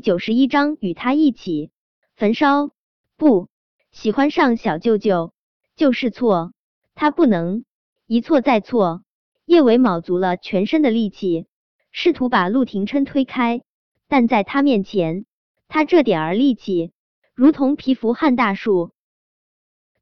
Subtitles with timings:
[0.00, 1.70] 九十一章与他一起
[2.16, 2.70] 焚烧。
[3.16, 3.48] 不
[3.90, 5.32] 喜欢上小舅舅
[5.74, 6.52] 就是错，
[6.94, 7.64] 他不能
[8.06, 9.02] 一错再错。
[9.44, 11.46] 叶伟卯足了全身的力气，
[11.90, 13.62] 试图把陆廷琛推开，
[14.06, 15.24] 但在他面前，
[15.68, 16.92] 他这点儿力气
[17.34, 18.92] 如同蚍蜉撼大树，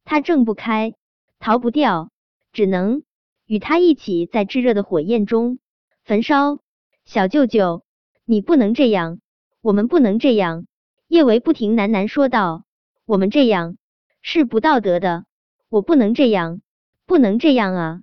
[0.04, 0.94] 他挣不开，
[1.38, 2.10] 逃不掉，
[2.52, 3.04] 只能
[3.46, 5.58] 与他一起在炙热的火焰中
[6.02, 6.58] 焚烧。
[7.04, 7.84] 小舅舅，
[8.24, 9.20] 你不能这样。
[9.66, 10.68] 我们不能这样，
[11.08, 12.62] 叶维不停喃喃说道
[13.04, 13.76] ：“我们这样
[14.22, 15.24] 是不道德的，
[15.68, 16.60] 我不能这样，
[17.04, 18.02] 不能这样啊！”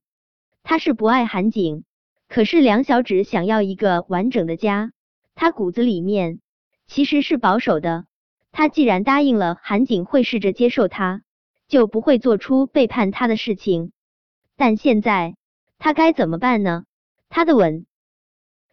[0.62, 1.86] 他是不爱韩景，
[2.28, 4.92] 可是梁小芷想要一个完整的家，
[5.36, 6.42] 他骨子里面
[6.86, 8.08] 其实是保守的。
[8.52, 11.22] 他既然答应了韩景会试着接受他，
[11.70, 13.94] 就不会做出背叛他的事情。
[14.58, 15.38] 但现在
[15.80, 16.84] 他该怎么办呢？
[17.30, 17.86] 他的吻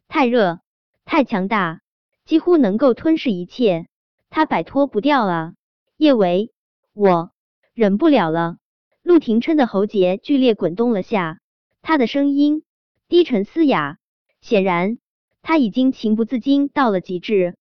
[0.08, 0.58] 太热，
[1.04, 1.82] 太强大。
[2.30, 3.88] 几乎能够吞噬一切，
[4.28, 5.54] 他摆脱不掉啊！
[5.96, 6.52] 叶维，
[6.92, 7.32] 我
[7.74, 8.58] 忍不了了。
[9.02, 11.40] 陆廷琛的喉结剧烈滚动了下，
[11.82, 12.62] 他的声音
[13.08, 13.98] 低沉嘶哑，
[14.40, 14.98] 显然
[15.42, 17.56] 他已经情不自禁到了极致。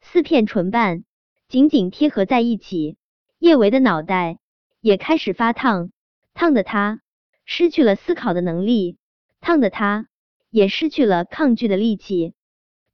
[0.00, 1.04] 四片唇瓣
[1.46, 2.96] 紧紧贴合在一起，
[3.38, 4.40] 叶维的脑袋
[4.80, 5.92] 也开始发烫，
[6.34, 7.00] 烫的他
[7.44, 8.98] 失去了思考的能力，
[9.40, 10.08] 烫的他
[10.50, 12.34] 也失去了抗拒的力气。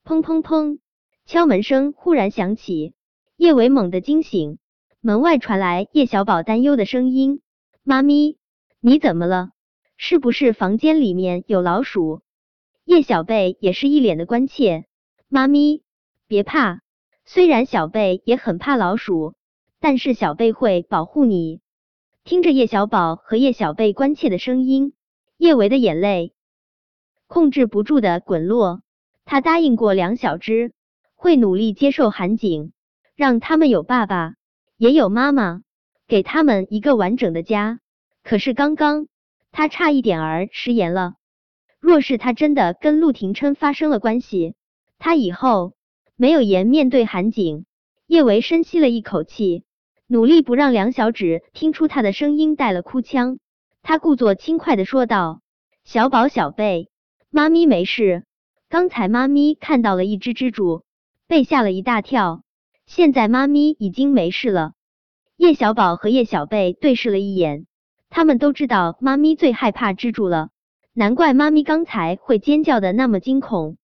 [0.05, 0.79] 砰砰砰！
[1.27, 2.95] 敲门声忽然响起，
[3.37, 4.59] 叶维猛地惊醒，
[5.01, 7.41] 门外传来叶小宝担忧的声音
[7.83, 8.39] ：“妈咪，
[8.79, 9.51] 你怎么了？
[9.97, 12.23] 是不是房间里面有老鼠？”
[12.87, 14.85] 叶小贝也是一脸的关切
[15.27, 15.83] ：“妈咪，
[16.29, 16.83] 别怕，
[17.25, 19.35] 虽然小贝也很怕老鼠，
[19.81, 21.61] 但是小贝会保护你。”
[22.23, 24.93] 听着叶小宝和叶小贝关切的声音，
[25.39, 26.35] 叶维的眼泪
[27.27, 28.81] 控制不住的滚落。
[29.25, 30.73] 他答应过梁小芝。
[31.17, 32.71] 会努力接受韩景，
[33.17, 34.35] 让他们有爸爸，
[34.77, 35.63] 也有妈妈，
[36.07, 37.81] 给他们一个完整的家。
[38.23, 39.09] 可是刚刚
[39.51, 41.15] 他差一点儿食言了。
[41.81, 44.55] 若是他真的跟陆廷琛发生了关系，
[44.99, 45.75] 他以后
[46.17, 47.65] 没有颜面对韩景。
[48.07, 49.65] 叶维深吸了一口气，
[50.07, 53.39] 努力不让梁小芷听出他的声音带了哭腔。
[53.83, 55.41] 他故作轻快的说道
[55.83, 56.89] ：“小宝，小贝，
[57.31, 58.25] 妈咪没事。
[58.69, 60.85] 刚才妈咪看到了一只蜘蛛。”
[61.29, 62.43] 被吓了一大跳，
[62.87, 64.75] 现在妈咪已经没事了。
[65.37, 67.67] 叶小宝和叶小贝对视了一眼，
[68.09, 70.51] 他们都知道妈咪最害怕蜘蛛了，
[70.93, 73.77] 难怪妈咪刚才会尖叫的那么惊恐。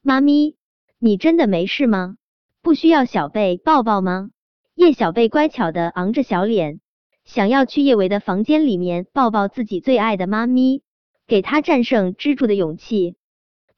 [0.00, 0.56] 妈咪，
[0.98, 2.16] 你真的没事吗？
[2.62, 4.30] 不需要小贝抱抱吗？
[4.74, 6.80] 叶小贝乖巧的昂着小脸，
[7.24, 10.82] 想要去叶维的房间里面抱抱自己最爱的妈咪，
[11.26, 13.16] 给他战胜蜘蛛的勇气。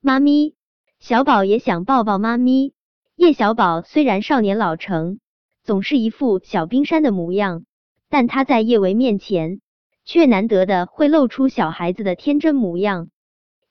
[0.00, 0.54] 妈咪，
[1.00, 2.72] 小宝也想抱抱妈咪。
[3.20, 5.20] 叶小宝虽然少年老成，
[5.62, 7.66] 总是一副小冰山的模样，
[8.08, 9.60] 但他在叶维面前
[10.06, 13.10] 却难得的会露出小孩子的天真模样。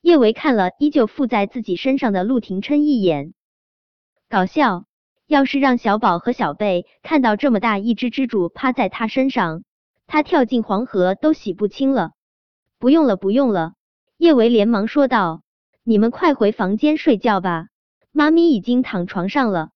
[0.02, 3.34] 叶维看了依旧附在自己身上的陆廷琛一眼，
[4.30, 4.84] 搞笑。
[5.26, 9.64] 要是让小宝和小贝看到这么大一只蜘蛛趴在他身上，
[10.06, 12.12] 他跳进黄河都洗不清了。
[12.78, 13.74] 不用了，不用了。
[14.16, 15.42] 叶维连忙说道
[15.84, 17.66] ：“你们快回房间睡觉吧。”
[18.12, 19.70] 妈咪已经躺床上了。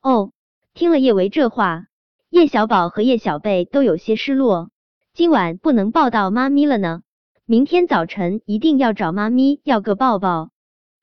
[0.00, 0.32] 哦，
[0.72, 1.86] 听了叶维这话，
[2.30, 4.70] 叶小宝和叶小贝都有些失落。
[5.12, 7.02] 今晚不能抱到妈咪了呢，
[7.44, 10.50] 明天早晨一定要找妈咪要个抱抱。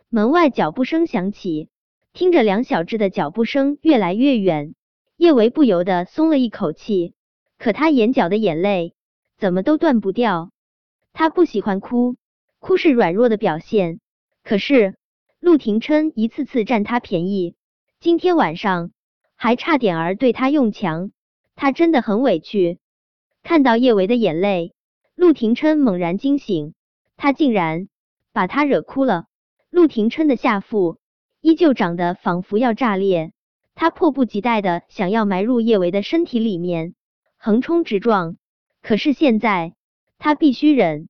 [0.10, 1.70] 门外脚步声响起，
[2.12, 4.74] 听着梁小芝的脚步声越来越远，
[5.16, 7.14] 叶维不由得松了一口气。
[7.60, 8.96] 可他眼角的眼泪
[9.38, 10.52] 怎么都断不掉。
[11.14, 12.16] 他不喜欢哭，
[12.60, 14.00] 哭是软弱的表现。
[14.44, 14.96] 可是。
[15.44, 17.56] 陆廷琛一次次占他便宜，
[18.00, 18.92] 今天晚上
[19.36, 21.12] 还差点儿对他用强，
[21.54, 22.80] 他真的很委屈。
[23.44, 24.74] 看到叶维的眼泪，
[25.16, 26.74] 陆廷琛猛然惊醒，
[27.18, 27.90] 他竟然
[28.32, 29.26] 把他惹哭了。
[29.70, 30.98] 陆廷琛的下腹
[31.42, 33.34] 依旧长得仿佛要炸裂，
[33.76, 36.96] 他迫不及待的想要埋入叶维的身体里面，
[37.36, 38.38] 横冲直撞。
[38.82, 39.74] 可是现在
[40.20, 41.10] 他必须忍。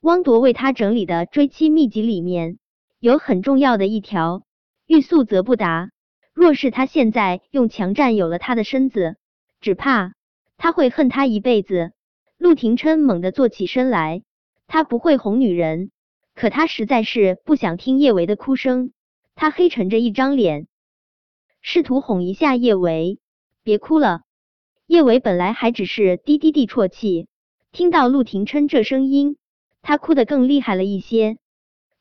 [0.00, 2.60] 汪铎为他整理的追妻秘籍里面。
[3.04, 4.44] 有很重要的一条，
[4.86, 5.90] 欲速则不达。
[6.32, 9.16] 若是他现在用强占有了他的身子，
[9.60, 10.14] 只怕
[10.56, 11.92] 他会恨他一辈子。
[12.38, 14.22] 陆廷琛猛地坐起身来，
[14.66, 15.90] 他不会哄女人，
[16.34, 18.94] 可他实在是不想听叶维的哭声。
[19.34, 20.66] 他黑沉着一张脸，
[21.60, 23.18] 试图哄一下叶维，
[23.62, 24.22] 别哭了。
[24.86, 27.28] 叶维本来还只是低低地啜泣，
[27.70, 29.36] 听到陆廷琛这声音，
[29.82, 31.36] 他哭得更厉害了一些。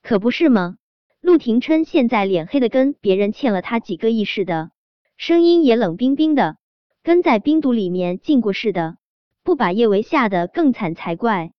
[0.02, 0.78] 可不是吗？
[1.24, 4.72] 陆廷琛现在脸黑的跟别人欠了他几个亿似的，
[5.16, 6.58] 声音也冷冰冰的，
[7.02, 8.98] 跟在冰毒里面浸过似的，
[9.42, 11.54] 不把叶维吓得更惨才怪。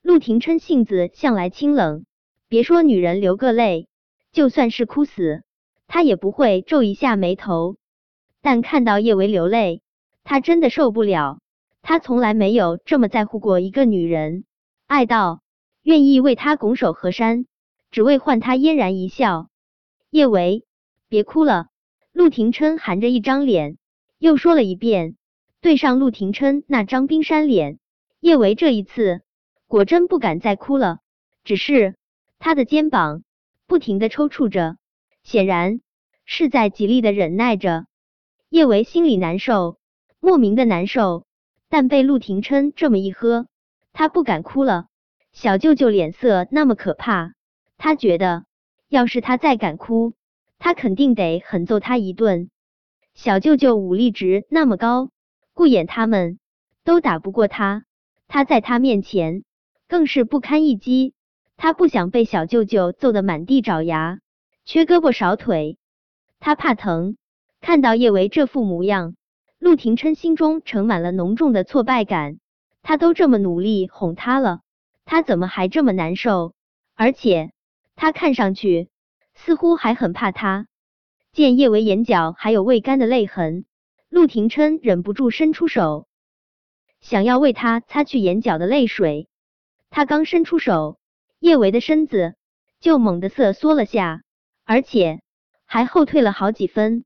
[0.00, 2.04] 陆廷琛性子向来清冷，
[2.48, 3.88] 别说女人流个泪，
[4.30, 5.42] 就算是哭死，
[5.88, 7.78] 他也不会皱一下眉头。
[8.40, 9.82] 但看到叶维流泪，
[10.22, 11.40] 他真的受不了。
[11.82, 14.44] 他从来没有这么在乎过一个女人，
[14.86, 15.40] 爱到
[15.82, 17.46] 愿意为她拱手河山，
[17.90, 19.48] 只为换她嫣然一笑。
[20.10, 20.64] 叶维，
[21.08, 21.68] 别哭了。
[22.12, 23.78] 陆廷琛含着一张脸，
[24.18, 25.16] 又说了一遍，
[25.60, 27.78] 对上陆廷琛那张冰山脸，
[28.18, 29.22] 叶维这一次
[29.68, 30.98] 果真不敢再哭了，
[31.44, 31.94] 只是
[32.38, 33.22] 他的肩膀
[33.66, 34.76] 不停的抽搐着，
[35.22, 35.80] 显然
[36.24, 37.86] 是在极力的忍耐着。
[38.48, 39.78] 叶维心里难受，
[40.18, 41.24] 莫名的难受，
[41.68, 43.46] 但被陆廷琛这么一喝，
[43.92, 44.86] 他不敢哭了。
[45.32, 47.34] 小舅舅脸色那么可怕，
[47.82, 48.44] 他觉得
[48.90, 50.12] 要是他再敢哭。
[50.58, 52.50] 他肯定得狠揍他一顿。
[53.14, 55.08] 小舅舅武力值那么高，
[55.54, 56.38] 顾衍他们
[56.84, 57.84] 都打不过他，
[58.28, 59.44] 他在他面前
[59.88, 61.14] 更是不堪一击。
[61.56, 64.18] 他不想被小舅舅揍得满地找牙、
[64.66, 65.78] 缺胳膊少腿，
[66.38, 67.16] 他怕疼。
[67.62, 69.14] 看到叶维这副模样，
[69.58, 72.36] 陆廷琛心中盛满了浓重的挫败感。
[72.82, 74.60] 他都这么努力哄他了，
[75.06, 76.52] 他怎么还这么难受？
[76.94, 77.52] 而且
[78.00, 78.88] 他看上去……
[79.34, 80.68] 似乎还很怕他。
[81.32, 83.66] 见叶维眼角还有未干的泪痕，
[84.08, 86.08] 陆廷琛忍不住伸出手，
[87.02, 89.28] 想要为他擦去眼角的泪水。
[89.90, 90.98] 他刚伸出手，
[91.40, 92.36] 叶维的身子
[92.80, 94.22] 就猛地瑟缩了下，
[94.64, 95.20] 而且
[95.66, 97.04] 还后退了好几分。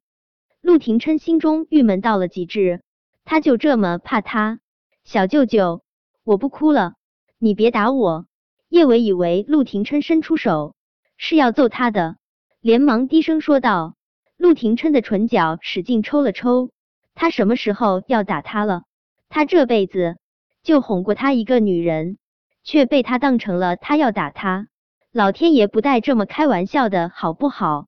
[0.61, 2.83] 陆廷琛心中郁闷到了极致，
[3.25, 4.61] 他就这么怕他？
[5.03, 5.83] 小舅舅，
[6.23, 6.95] 我不哭了，
[7.39, 8.27] 你别打我。
[8.69, 10.77] 叶维以为陆廷琛伸出手
[11.27, 12.17] 是要揍他的。
[12.61, 13.95] 连忙低声说道
[14.37, 16.69] ：“陆廷琛的唇角使劲抽了抽，
[17.15, 18.83] 他什么时候要打他了？
[19.31, 20.19] 他这辈子
[20.63, 22.19] 就哄过他一个女人，
[22.63, 24.69] 却被他当成了他要打他。
[25.13, 27.87] 老天爷不带这么开玩笑的好不好？”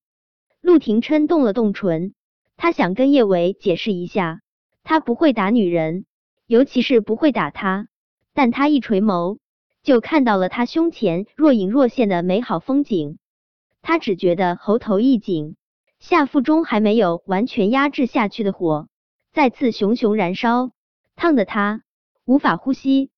[0.63, 2.15] 陆廷琛动了动唇，
[2.57, 4.41] 他想跟叶维解释一下，
[4.83, 6.07] 他不会打女人，
[6.47, 7.87] 尤其是不会打他。
[8.33, 9.37] 但他一垂眸，
[9.83, 13.19] 就看到了他胸前若隐若现的美好风景。
[13.89, 15.55] 他只觉得喉头一紧，
[16.01, 18.89] 下腹中还没有完全压制下去的火
[19.33, 20.73] 再次熊熊燃烧，
[21.15, 21.85] 烫得他
[22.25, 23.13] 无法呼吸。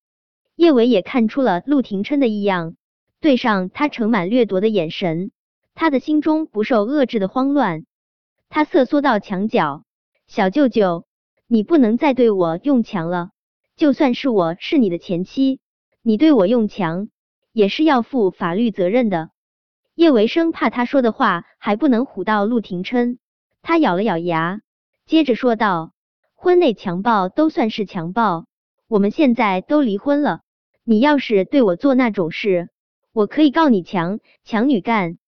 [0.57, 2.77] 叶伟也看出了陆廷琛的异样，
[3.19, 5.31] 对上他盛满掠夺的眼神，
[5.75, 7.87] 他的心中不受遏制的慌乱。
[8.51, 9.85] 他瑟缩到墙角，
[10.27, 11.07] 小舅舅，
[11.47, 13.31] 你不能再对我用强了。
[13.75, 15.61] 就算是我是你的前妻，
[16.03, 17.09] 你对我用强
[17.55, 19.31] 也是要负法律责任的。
[19.99, 23.19] 叶维生怕他说的话还不能唬到陆廷琛，
[23.63, 24.61] 他咬了咬牙，
[25.07, 25.91] 接着说道
[26.39, 28.47] ：“婚内强暴都算是强暴，
[28.87, 30.43] 我们现在都离婚了，
[30.85, 32.69] 你要是对我做那种事，
[33.13, 35.19] 我可以告你强强女干。”